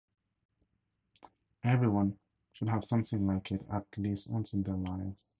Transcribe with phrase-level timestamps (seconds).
[1.63, 2.17] Everyone
[2.53, 5.25] should have something like it at least once in their lives.